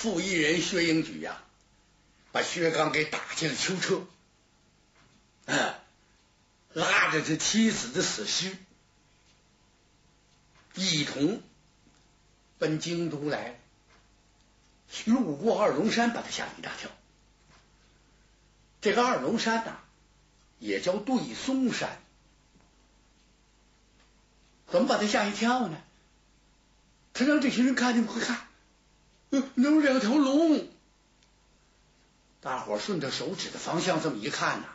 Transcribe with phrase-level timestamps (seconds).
[0.00, 1.42] 负一人薛英举呀，
[2.32, 4.06] 把薛刚给打进了囚车，
[5.44, 5.74] 嗯，
[6.72, 8.56] 拉着这妻子的死尸，
[10.74, 11.42] 一同
[12.58, 13.60] 奔京都来。
[15.04, 16.90] 路过二龙山，把他吓了一大跳。
[18.80, 19.80] 这个二龙山呐，
[20.58, 22.00] 也叫对松山，
[24.66, 25.78] 怎么把他吓一跳呢？
[27.12, 28.48] 他让这些人看见不会看，
[29.30, 30.68] 有两条龙。
[32.40, 34.66] 大伙顺着手指的方向这么一看呐，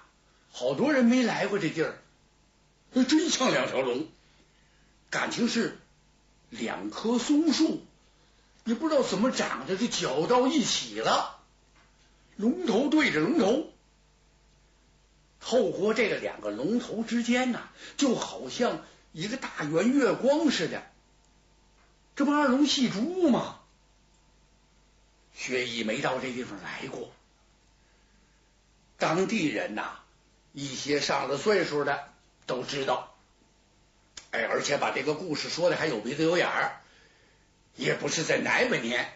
[0.51, 1.97] 好多人没来过这地儿，
[3.03, 4.07] 真像两条龙，
[5.09, 5.77] 感情是
[6.49, 7.83] 两棵松树，
[8.65, 11.39] 也不知道怎么长的，就搅到一起了，
[12.35, 13.71] 龙头对着龙头。
[15.41, 20.83] 透过这个两个龙头之间呐，就好像一个大圆月光似的，
[22.15, 23.59] 这不二龙戏珠吗？
[25.35, 27.11] 薛毅没到这地方来过，
[28.97, 29.99] 当地人呐，
[30.53, 32.07] 一些上了岁数的
[32.45, 33.13] 都知道，
[34.31, 36.81] 哎，而且把这个故事说的还有鼻子有眼儿，
[37.75, 39.11] 也不是在哪百年，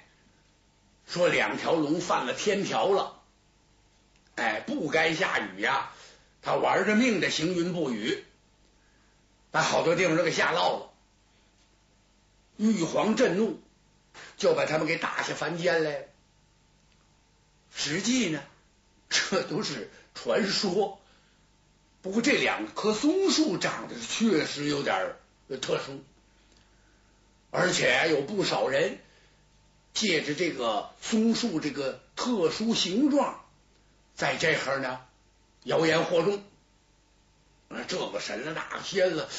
[1.08, 3.22] 说两条龙犯了天条了，
[4.36, 5.92] 哎，不该下雨呀。
[6.42, 8.24] 他玩着命的行云布雨，
[9.52, 10.94] 把好多地方都给吓涝了。
[12.56, 13.62] 玉皇震怒，
[14.38, 16.06] 就把他们给打下凡间来了
[17.74, 18.42] 实际呢，
[19.10, 21.00] 这都是传说。
[22.02, 25.16] 不过这两棵松树长得确实有点
[25.62, 26.04] 特殊，
[27.52, 29.00] 而且有不少人
[29.94, 33.44] 借着这个松树这个特殊形状，
[34.16, 35.02] 在这儿呢。
[35.64, 36.42] 谣言惑众，
[37.88, 39.30] 这个神了那个仙了，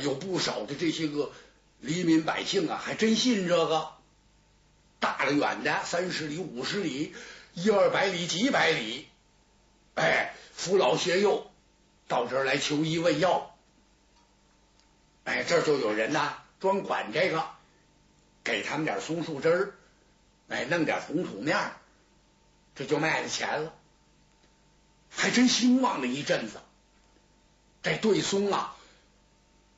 [0.00, 1.32] 有不少的这些个
[1.80, 3.88] 黎民百姓啊，还真信这个。
[5.00, 7.14] 大了远的三十里、五十里、
[7.54, 9.08] 一二百里、几百里，
[9.94, 11.50] 哎，扶老携幼
[12.08, 13.56] 到这儿来求医问药，
[15.24, 17.44] 哎，这就有人呐专管这个，
[18.44, 19.74] 给他们点松树枝儿，
[20.48, 21.72] 哎，弄点红土面，
[22.74, 23.74] 这就卖了钱了。
[25.10, 26.60] 还真兴旺了一阵子，
[27.82, 28.76] 这对松啊，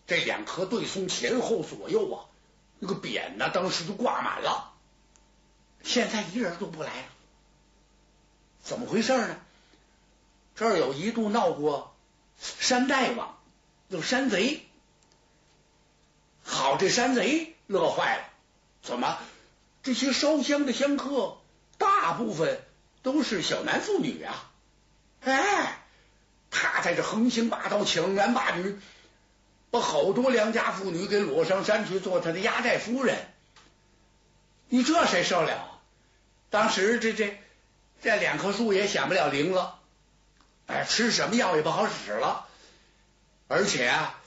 [0.07, 2.29] 这两棵对松前后左右啊，
[2.79, 4.75] 那个匾呢，当时就挂满了。
[5.83, 7.12] 现在一人都不来了，
[8.63, 9.37] 怎么回事呢？
[10.55, 11.95] 这儿有一度闹过
[12.39, 13.39] 山大王，
[13.89, 14.67] 有山贼。
[16.45, 18.25] 好，这山贼乐坏了，
[18.83, 19.19] 怎么
[19.83, 21.39] 这些烧香的香客
[21.79, 22.61] 大部分
[23.03, 24.51] 都是小男妇女啊？
[25.23, 25.79] 哎，
[26.51, 28.79] 他在这横行霸道，抢男霸女，
[29.71, 33.27] 把好多良家妇女给裸上山去做他的压寨夫人。
[34.69, 35.81] 你这谁受了？
[36.51, 37.42] 当时这这
[38.03, 39.79] 这两棵树也享不了灵了，
[40.67, 42.47] 哎，吃什么药也不好使了，
[43.47, 44.19] 而且啊，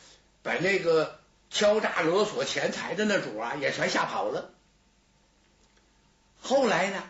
[0.44, 1.20] 把那个
[1.52, 4.50] 敲诈勒索钱财的那主啊也全吓跑了。
[6.42, 7.04] 后来呢，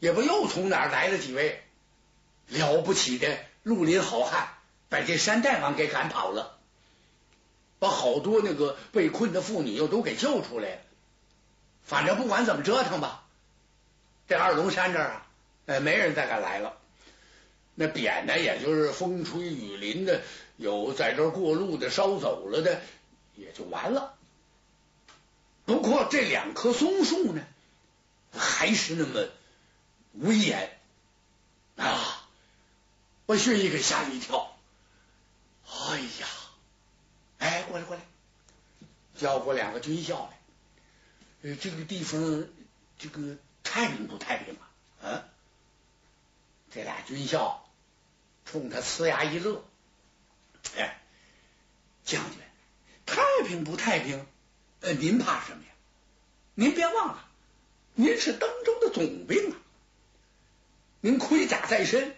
[0.00, 1.62] 也不又从哪儿来了几位？
[2.48, 4.48] 了不起的绿林好汉，
[4.88, 6.58] 把这山大王给赶跑了，
[7.78, 10.80] 把好多那个被困的妇女又都给救出来了。
[11.84, 13.22] 反正不管怎么折腾吧，
[14.26, 15.26] 这二龙山这儿啊，
[15.66, 16.78] 哎，没人再敢来了。
[17.74, 20.22] 那扁呢，也就是风吹雨淋的，
[20.56, 22.80] 有在这过路的烧走了的，
[23.36, 24.14] 也就完了。
[25.64, 27.42] 不过这两棵松树呢，
[28.32, 29.28] 还是那么
[30.12, 30.78] 威严
[31.76, 32.16] 啊。
[33.26, 34.56] 把薛毅给吓了一跳，
[35.64, 36.26] 哎呀，
[37.38, 38.02] 哎，过来过来，
[39.14, 40.40] 叫过两个军校来。
[41.42, 42.48] 呃，这个地方
[42.98, 44.54] 这个太平不太平？
[44.54, 44.69] 啊，
[46.70, 47.68] 这俩军校
[48.44, 49.64] 冲他呲牙一乐，
[50.76, 51.00] 哎，
[52.04, 52.40] 将军，
[53.06, 54.26] 太平不太平？
[54.80, 55.70] 呃，您怕什么呀？
[56.54, 57.28] 您别忘了，
[57.94, 59.56] 您是登州的总兵啊，
[61.00, 62.16] 您盔甲在身。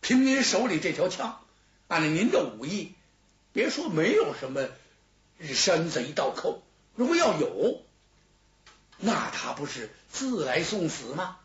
[0.00, 1.44] 凭您手里这条枪，
[1.88, 2.94] 按照您的武艺，
[3.52, 4.68] 别说没有什么
[5.40, 6.62] 山贼盗寇，
[6.94, 7.82] 如果要有，
[8.98, 11.38] 那他不是自来送死吗？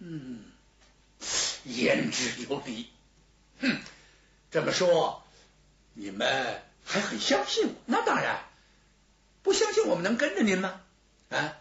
[0.00, 0.44] 嗯，
[1.64, 2.90] 言之有理。
[3.60, 3.80] 哼，
[4.50, 5.22] 这么说，
[5.94, 7.74] 你们还很相信我？
[7.86, 8.44] 那当然，
[9.42, 10.80] 不相信我们能跟着您吗？
[11.30, 11.56] 啊，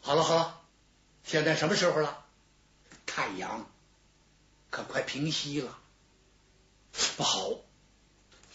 [0.00, 0.60] 好了好了，
[1.24, 2.24] 现在什么时候了？
[3.06, 3.70] 太阳。
[4.70, 5.78] 可快平息了，
[7.16, 7.54] 不好！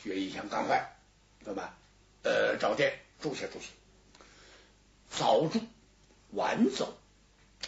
[0.03, 0.95] 薛一想赶快，
[1.43, 1.73] 怎么？
[2.21, 3.65] 呃，找店住下住下，
[5.09, 5.59] 早住，
[6.33, 6.95] 晚走。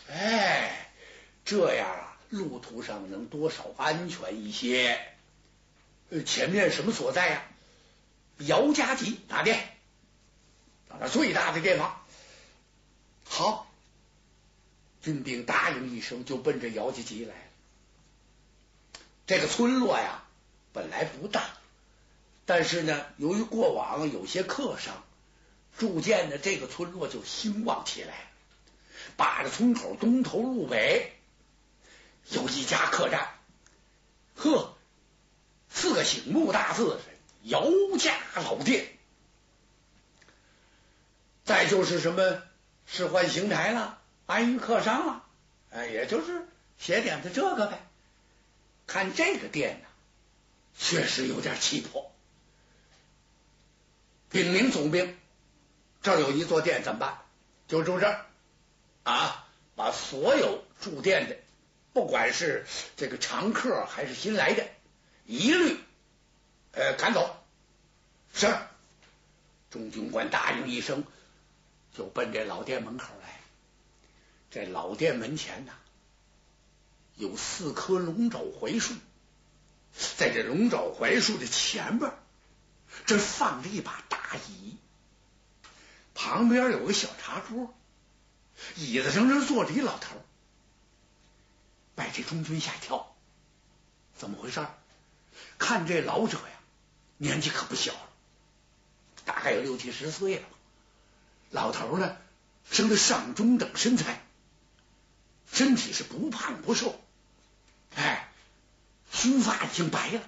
[0.07, 0.91] 哎，
[1.43, 4.99] 这样啊，路途上能多少安全一些。
[6.09, 7.43] 呃，前面什么所在呀？
[8.37, 9.77] 姚家集大殿，
[10.99, 11.99] 那最大的殿房。
[13.23, 13.71] 好，
[15.01, 19.01] 军兵答应一声，就奔着姚家集来了。
[19.25, 20.23] 这个村落呀，
[20.73, 21.43] 本来不大，
[22.45, 25.03] 但是呢，由于过往有些客商，
[25.77, 28.13] 逐渐的这个村落就兴旺起来。
[29.17, 31.13] 把着村口东头路北
[32.29, 33.29] 有一家客栈，
[34.35, 34.75] 呵，
[35.69, 37.63] 四个醒目大字是姚
[37.97, 38.87] 家老店。
[41.43, 42.41] 再就是什么
[42.85, 45.23] 世宦邢台了，安于客商了，
[45.71, 47.87] 哎，也就是写点子这个呗。
[48.87, 49.87] 看这个店呢，
[50.77, 52.11] 确实有点气魄。
[54.29, 55.17] 禀明总兵，
[56.01, 57.19] 这儿有一座店，怎么办？
[57.67, 58.25] 就住这儿
[59.03, 59.41] 啊！
[59.75, 61.35] 把所有住店的，
[61.95, 62.65] 不管是
[62.97, 64.67] 这个常客还是新来的，
[65.25, 65.79] 一律
[66.73, 67.41] 呃赶走。
[68.33, 68.53] 是，
[69.71, 71.05] 中军官答应一声，
[71.93, 73.39] 就奔这老店门口来。
[74.51, 75.71] 这老店门前呢。
[77.15, 78.93] 有四棵龙爪槐树，
[80.17, 82.11] 在这龙爪槐树的前边，
[83.05, 84.75] 这放着一把大椅，
[86.13, 87.73] 旁边有个小茶桌，
[88.75, 90.17] 椅子上这坐着一老头，
[91.95, 93.15] 把这中军吓一跳，
[94.15, 94.65] 怎么回事？
[95.57, 96.59] 看这老者呀，
[97.17, 98.09] 年纪可不小了，
[99.25, 100.47] 大概有六七十岁了。
[101.51, 102.17] 老头呢，
[102.69, 104.21] 生的上中等身材，
[105.51, 106.99] 身体是不胖不瘦。
[107.95, 108.29] 哎，
[109.11, 110.21] 须发已经白了，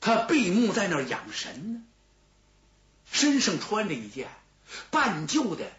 [0.00, 1.82] 他闭目在那儿养神呢，
[3.10, 4.28] 身上穿着一件
[4.90, 5.70] 半旧的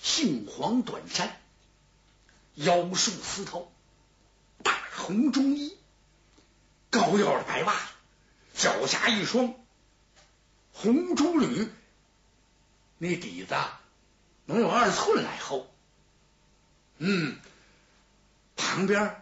[0.00, 1.38] 杏黄短衫，
[2.54, 3.66] 腰束丝绦，
[5.02, 5.76] 红中衣，
[6.90, 7.82] 高腰的白袜子，
[8.54, 9.54] 脚下一双
[10.72, 11.68] 红珠履，
[12.98, 13.54] 那底子
[14.46, 15.70] 能有二寸来厚，
[16.98, 17.38] 嗯，
[18.56, 19.18] 旁边。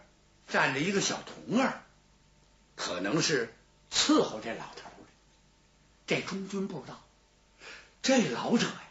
[0.47, 1.81] 站着一个小童儿，
[2.75, 3.53] 可能是
[3.89, 5.07] 伺候这老头的。
[6.07, 7.01] 这中军不知道，
[8.01, 8.81] 这老者呀，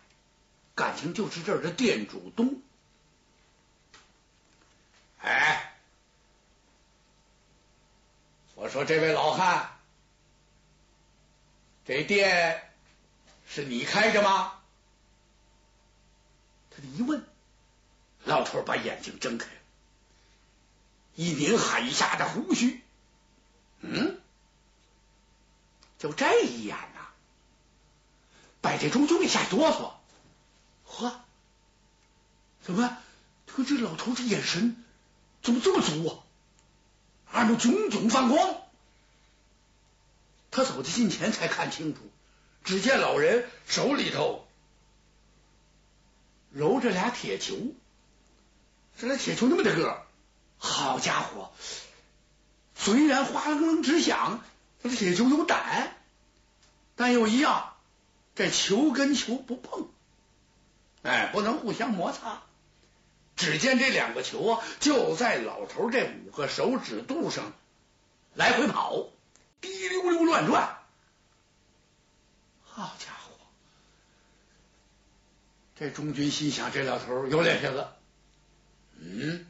[0.74, 2.62] 感情就是这儿的店主东。
[5.18, 5.59] 哎，
[8.60, 9.70] 我说这位老汉，
[11.86, 12.62] 这店
[13.48, 14.52] 是你开着吗？
[16.70, 17.24] 他一问，
[18.24, 19.48] 老头把眼睛睁开。
[21.14, 22.84] 一拧海下的胡须，
[23.80, 24.20] 嗯，
[25.98, 27.08] 就这一眼呐，
[28.60, 29.94] 把这中军给吓哆嗦。
[30.84, 31.18] 呵，
[32.62, 32.98] 怎么？
[33.46, 34.84] 他这老头这眼神
[35.42, 36.12] 怎么这么足啊？
[37.32, 38.56] 耳目炯炯放光。
[40.50, 42.00] 他走到近前才看清楚，
[42.64, 44.46] 只见老人手里头
[46.50, 47.56] 揉着俩铁球，
[48.98, 50.02] 这俩铁球那么大个。
[50.62, 51.52] 好家伙！
[52.74, 54.42] 虽然哗楞楞直响，
[54.82, 55.96] 这铁球有胆，
[56.96, 57.74] 但又一样，
[58.34, 59.88] 这球跟球不碰，
[61.02, 62.42] 哎，不能互相摩擦。
[63.40, 67.54] 只见这两个球啊，就在老头这五个手指肚上
[68.34, 69.08] 来回跑，
[69.62, 70.78] 滴溜溜乱转。
[72.62, 73.34] 好家伙！
[75.74, 77.88] 这中军心想，这老头有脸皮子，
[78.98, 79.46] 嗯。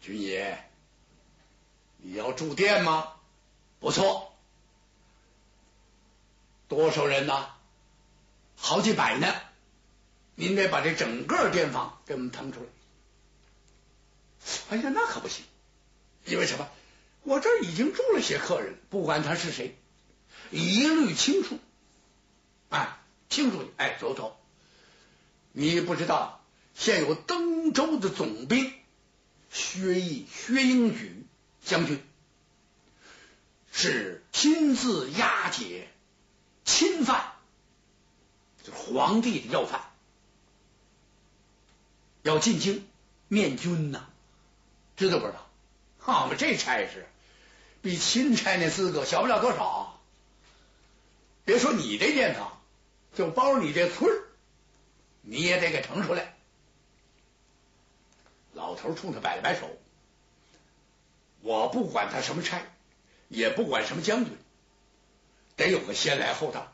[0.00, 0.58] 军爷，
[1.98, 3.12] 你要住店吗？
[3.78, 4.32] 不错，
[6.66, 7.50] 多少人呢？
[8.56, 9.34] 好几百呢。
[10.34, 12.66] 您得把这整个店房给我们腾出来。
[14.70, 15.44] 哎呀，那可不行，
[16.24, 16.68] 因为什么？
[17.22, 19.76] 我这儿已经住了些客人，不管他是谁，
[20.50, 21.58] 一律清除。
[22.68, 22.98] 哎，
[23.30, 24.38] 清除哎，走走。
[25.52, 28.72] 你不知道，现有登州的总兵。
[29.50, 31.24] 薛毅、薛英举
[31.64, 32.02] 将军
[33.70, 35.88] 是亲自押解
[36.64, 37.34] 钦犯，
[38.64, 39.92] 就是皇帝的要犯，
[42.24, 42.88] 要进京
[43.28, 44.08] 面君呐，
[44.96, 45.46] 知道不知道？
[45.98, 47.06] 好嘛，这差事
[47.82, 50.00] 比钦差那资格小不了多少。
[51.44, 52.60] 别说你这店房，
[53.14, 54.10] 就包你这村
[55.20, 56.34] 你也得给腾出来。
[58.54, 59.68] 老头冲他摆了摆手，
[61.42, 62.62] 我不管他什么差，
[63.28, 64.34] 也不管什么将军，
[65.56, 66.72] 得有个先来后到。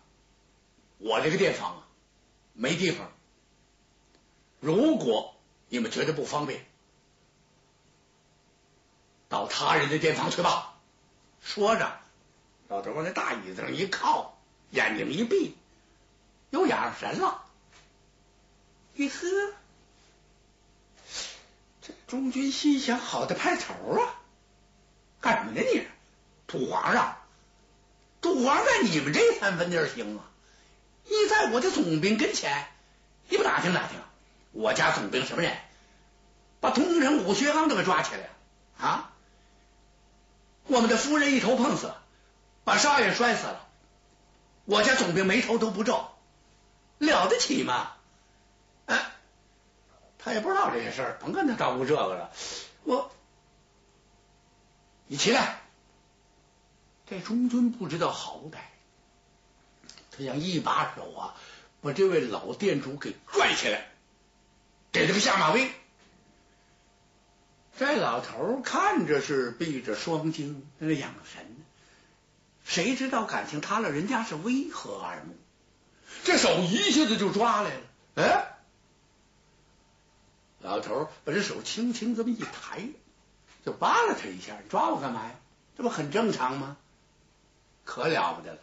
[0.99, 1.89] 我这个店房啊，
[2.53, 3.11] 没地方，
[4.61, 5.35] 如果
[5.71, 6.67] 你们觉得不方便，
[9.29, 10.77] 到他人的店房去吧。
[11.41, 11.99] 说着，
[12.69, 14.39] 老头往那大椅子上一靠，
[14.71, 15.57] 眼睛一闭，
[16.51, 17.45] 又养神了。
[18.95, 19.55] 一呵，
[21.81, 24.21] 这中军心想：好的派头啊！
[25.21, 25.87] 干什么呢你？
[26.49, 27.17] 土皇上，
[28.21, 30.25] 土皇在你们这三分地儿行啊？
[31.05, 32.67] 你在我的总兵跟前，
[33.29, 33.99] 你不打听打听，
[34.53, 35.57] 我家总兵什么人？
[36.61, 38.29] 把通城武学刚都给抓起来了
[38.87, 39.13] 啊！
[40.67, 41.95] 我们的夫人一头碰死，
[42.65, 43.67] 把少爷摔死了，
[44.67, 46.11] 我家总兵眉头都不皱，
[46.99, 47.93] 了得起吗？
[48.85, 49.11] 哎，
[50.19, 52.31] 他也不知道这些事儿，甭跟他叨咕这个了。
[52.85, 53.11] 我，
[55.07, 55.63] 你起来，
[57.07, 58.59] 这中军不知道好歹，
[60.11, 61.35] 他想一把手啊，
[61.81, 63.89] 把这位老店主给拽起来，
[64.93, 65.71] 给他个下马威。
[67.79, 71.65] 这老头看着是闭着双睛在那养神呢，
[72.65, 75.35] 谁知道感情他了人家是为何二目？
[76.25, 77.81] 这手一下子就抓来了，
[78.17, 78.47] 哎。
[80.61, 82.87] 老头把这手轻轻这么一抬，
[83.65, 84.59] 就扒拉他一下。
[84.69, 85.35] 抓我干嘛呀？
[85.77, 86.77] 这不很正常吗？
[87.87, 88.59] 可了不得了！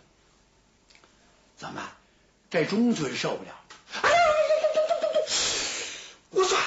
[1.57, 1.89] 怎么，
[2.51, 3.59] 这中军受不了？
[4.03, 4.17] 哎呀，
[6.29, 6.59] 我说，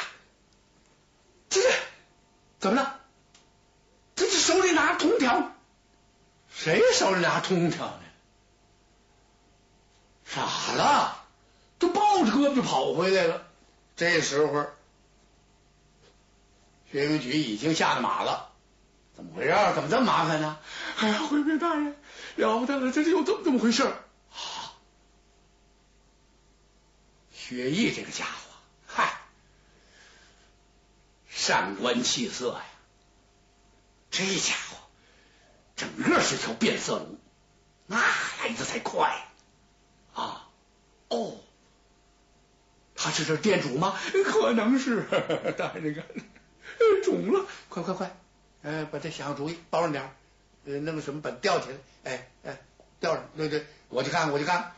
[1.48, 1.68] 这是
[2.60, 3.00] 怎么了？
[4.14, 5.52] 他这手里拿铜条？
[6.48, 8.02] 谁手里拿铜条呢？
[10.24, 10.42] 傻
[10.74, 11.24] 了，
[11.78, 13.46] 就抱着胳膊就跑回来了。
[13.96, 14.66] 这时候。
[16.92, 18.50] 薛明举已经下了马了，
[19.14, 19.54] 怎么回事？
[19.76, 20.58] 怎么这么麻烦呢？
[20.98, 21.96] 哎呀，回禀大人，
[22.34, 23.84] 了不得了，这是有这么这么回事？
[23.84, 24.74] 啊，
[27.32, 28.39] 薛毅这个家伙，
[31.40, 32.62] 上官气色呀，
[34.10, 34.76] 这家伙
[35.74, 37.16] 整个是条变色龙，
[37.86, 39.26] 那来的才快
[40.12, 40.50] 啊！
[41.08, 41.38] 哦，
[42.94, 43.98] 他是这店主吗？
[44.26, 45.06] 可能是，
[45.56, 46.04] 大人看。
[47.02, 48.14] 肿了，快快快！
[48.60, 50.14] 呃，把这想想主意，包上点
[50.66, 51.76] 呃，弄个什么把吊起来？
[52.04, 52.58] 哎哎，
[53.00, 53.24] 吊上！
[53.34, 54.74] 对对，我去看，我去看。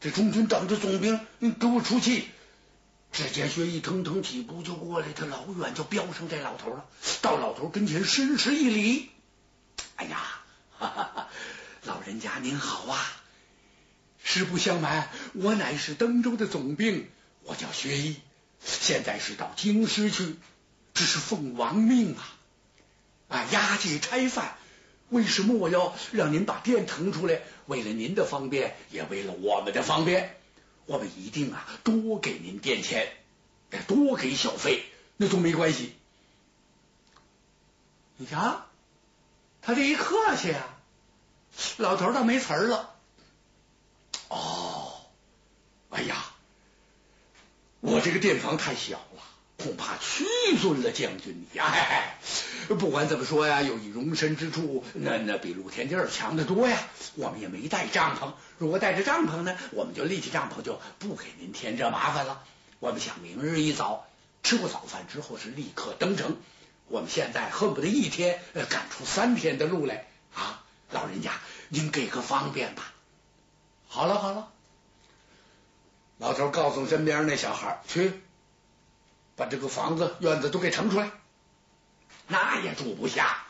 [0.00, 2.28] 这中军等着总兵，你给我出气！
[3.12, 6.86] 只见薛毅腾腾几步就过来，他老远就飙上这老头了，
[7.20, 9.10] 到老头跟前深施一礼。
[9.96, 10.18] 哎呀，
[10.78, 11.28] 哈哈，
[11.84, 12.98] 老人家您好啊！
[14.24, 17.06] 实不相瞒，我乃是登州的总兵，
[17.42, 18.16] 我叫薛毅，
[18.64, 20.36] 现在是到京师去。
[20.94, 22.36] 这是奉王命啊！
[23.28, 24.56] 啊，押解差犯，
[25.08, 27.40] 为什么我要让您把店腾出来？
[27.66, 30.36] 为了您的方便，也为了我们的方便，
[30.86, 33.12] 我们一定啊多给您垫钱，
[33.86, 34.84] 多给小费，
[35.16, 35.94] 那都没关系。
[38.16, 38.66] 你瞧，
[39.62, 40.78] 他这一客气啊，
[41.78, 42.94] 老头倒没词儿了。
[44.28, 45.06] 哦，
[45.90, 46.24] 哎呀，
[47.80, 49.22] 我这个店房太小了。
[49.62, 50.24] 恐怕屈
[50.60, 52.18] 尊了将军你哎，
[52.68, 56.76] 不管怎么说呀，有一容身之处，那那比露天地儿强得多呀。
[57.14, 62.42] 我们也没带帐篷，如果带着帐篷呢，我们就立起帐篷，就不给您添这麻烦了。
[62.80, 64.06] 我们想明日一早
[64.42, 66.36] 吃过早饭之后是立刻登城。
[66.88, 70.64] 我们现在恨不得一天赶出三天的路来啊！
[70.90, 71.32] 老人家，
[71.68, 72.92] 您给个方便吧。
[73.86, 74.48] 好了好了，
[76.18, 78.20] 老头告诉身边那小孩去。
[79.42, 81.10] 把这个房子院子都给腾出来，
[82.28, 83.44] 那也住不下。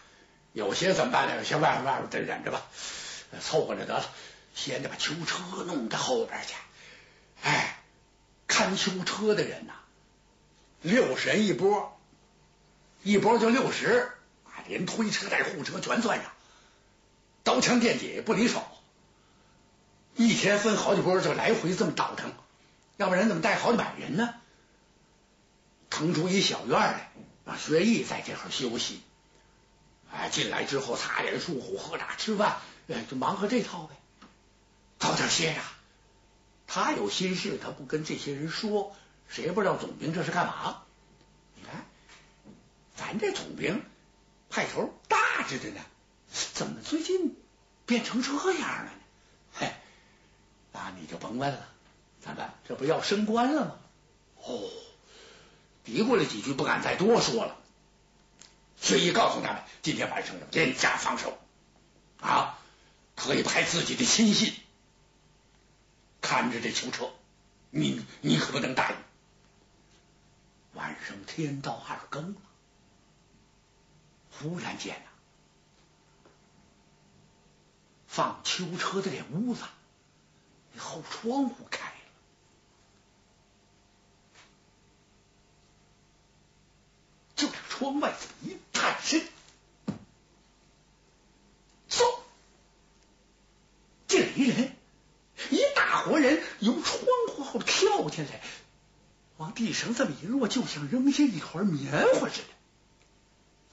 [0.55, 1.37] 有些怎么办呢？
[1.37, 2.63] 有些外边外边再忍着吧，
[3.43, 4.05] 凑合着得了。
[4.55, 6.55] 先得把囚车弄到后边去。
[7.43, 7.79] 哎，
[8.47, 9.75] 看囚车的人呐，
[10.81, 12.01] 六十人一波，
[13.03, 14.13] 一波就六十，
[14.69, 16.33] 连推车带护车全算上，
[17.45, 18.63] 刀枪剑戟不离手。
[20.17, 22.33] 一天分好几波，就来回这么倒腾，
[22.97, 24.35] 要不然怎么带好几百人呢？
[25.93, 27.13] 腾出一小院来，
[27.45, 29.03] 让薛毅在这块休息。
[30.11, 32.57] 哎，进来之后擦脸漱口、喝茶吃饭，
[32.89, 33.95] 哎，就忙活这套呗。
[34.99, 35.61] 早点歇着。
[36.67, 38.97] 他有心事，他不跟这些人说，
[39.29, 40.83] 谁不知道总兵这是干嘛。
[41.57, 41.85] 你看，
[42.97, 43.85] 咱这总兵
[44.49, 45.81] 派头大着的呢，
[46.55, 47.37] 怎么最近
[47.85, 48.91] 变成这样了呢？
[49.53, 49.71] 嘿，
[50.73, 51.69] 那你就甭问了，
[52.25, 53.77] 咱们这不要升官了吗？
[54.43, 54.71] 哦。
[55.85, 57.57] 嘀咕了几句，不敢再多说了。
[58.81, 61.39] 薛毅告诉他们，今天晚上要严加防守，
[62.21, 62.59] 啊，
[63.17, 64.55] 可以派自己的亲信
[66.21, 67.11] 看着这囚车，
[67.71, 68.97] 你你可不能答应。
[70.75, 72.41] 晚上天到二更了。
[74.31, 75.11] 忽然间呐，
[78.09, 79.63] 放囚车的这屋子，
[80.79, 81.97] 后窗户开了，
[87.37, 89.27] 就在窗外一探身，
[91.91, 92.21] 嗖，
[94.07, 94.77] 进来一人，
[95.51, 97.03] 一大伙人由窗
[97.35, 98.41] 户后跳进来，
[99.37, 102.49] 往地上这么一落，就像扔下一团棉花似的。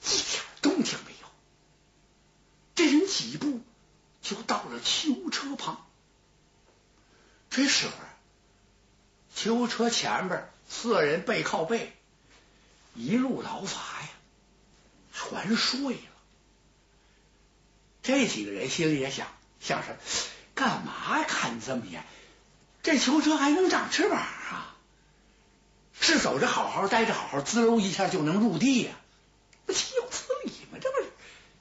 [0.01, 1.27] 一点动静没有，
[2.73, 3.61] 这人几步
[4.23, 5.85] 就到了囚车旁。
[7.51, 7.93] 这时候，
[9.35, 11.95] 囚车前边四人背靠背，
[12.99, 14.09] 一路牢乏呀，
[15.13, 15.99] 全睡了。
[18.03, 19.27] 这几个人心里也想，
[19.61, 19.95] 想是
[20.53, 22.03] 干嘛看这么严？
[22.83, 24.75] 这囚车还能长翅膀啊？
[26.01, 28.91] 是走着好好待着好好，滋溜一下就能入地呀？
[29.69, 30.77] 岂有此理吗？
[30.81, 31.09] 这不是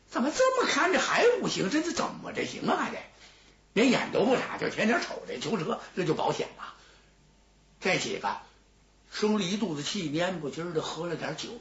[0.09, 1.71] 怎么这么看着还不行？
[1.71, 2.77] 这是怎么着行啊？
[2.83, 2.99] 还得
[3.75, 6.75] 连眼都不眨，就天天瞅着囚车，这就保险了。
[7.81, 8.41] 这几个
[9.13, 11.61] 生了一肚子气，蔫不唧的，喝了点酒，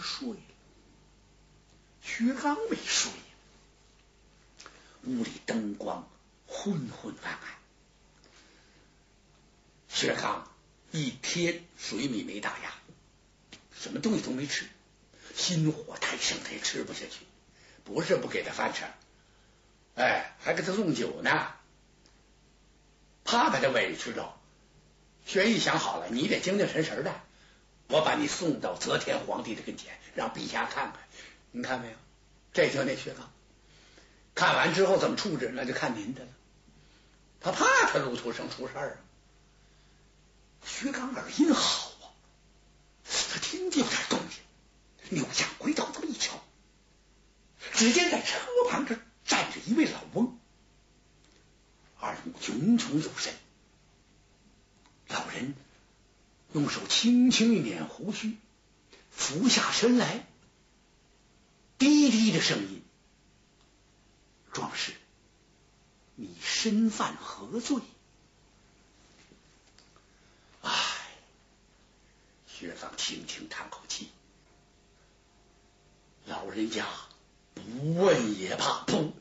[0.00, 0.36] 睡了。
[2.02, 3.10] 薛刚没睡，
[5.04, 6.08] 屋里灯光
[6.46, 7.54] 昏昏暗暗。
[9.88, 10.50] 薛刚
[10.90, 12.74] 一天水米没打牙，
[13.78, 14.68] 什么东西都没吃。
[15.34, 17.26] 心火太盛，他也吃不下去。
[17.84, 18.84] 不是不给他饭吃，
[19.94, 21.54] 哎，还给他送酒呢，
[23.24, 24.38] 怕把他委屈着。
[25.24, 27.20] 玄毅想好了，你得精精神神的，
[27.88, 31.00] 我把你送到则天皇帝的跟前，让陛下看看。
[31.50, 31.96] 你看没有？
[32.52, 33.32] 这就那薛刚，
[34.34, 36.28] 看完之后怎么处置，那就看您的了。
[37.40, 38.96] 他怕他路途上出事儿啊。
[40.64, 42.06] 薛刚耳音好啊，
[43.04, 44.38] 他听见有点动静。
[45.10, 46.42] 扭下回头这么一瞧，
[47.72, 48.38] 只见在车
[48.70, 48.96] 旁这
[49.26, 50.38] 站着一位老翁，
[51.98, 53.34] 二目炯炯有神。
[55.14, 55.54] 老人
[56.54, 58.36] 用手轻轻一捻胡须，
[59.12, 60.26] 俯下身来，
[61.78, 62.82] 低低的声音
[64.52, 64.92] ：“壮士，
[66.16, 67.80] 你身犯何罪？”
[70.62, 70.72] 唉，
[72.48, 74.08] 薛刚轻轻叹口气。
[76.26, 76.88] 老人家
[77.54, 79.12] 不问也罢，不，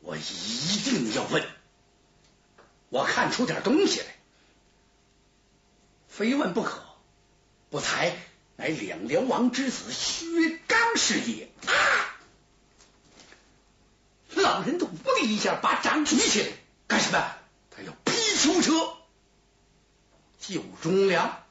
[0.00, 1.46] 我一定要问。
[2.88, 4.11] 我看出点东西来，
[6.14, 6.82] 非问不可。
[7.70, 8.14] 不才
[8.56, 11.50] 乃两辽王之子薛刚是也。
[11.66, 11.72] 啊！
[14.34, 16.48] 老人都嗡的一下把掌举起来，
[16.86, 17.34] 干什么？
[17.70, 18.96] 他要劈囚车，
[20.40, 21.41] 救忠良。